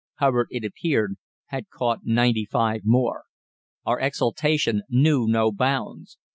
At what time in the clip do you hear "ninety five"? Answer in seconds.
2.05-2.81